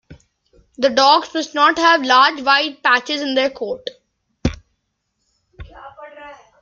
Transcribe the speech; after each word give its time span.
The 0.79 0.89
dogs 0.89 1.31
must 1.35 1.53
not 1.53 1.77
have 1.77 2.01
large 2.01 2.41
white 2.41 2.81
patches 2.81 3.21
in 3.21 3.35
their 3.35 3.51
coat. 3.51 3.87